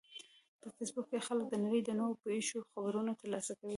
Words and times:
په 0.61 0.67
فېسبوک 0.75 1.05
کې 1.11 1.25
خلک 1.27 1.45
د 1.49 1.55
نړۍ 1.63 1.81
د 1.85 1.89
نوو 1.99 2.19
پیښو 2.23 2.67
خبرونه 2.71 3.11
ترلاسه 3.21 3.53
کوي 3.59 3.69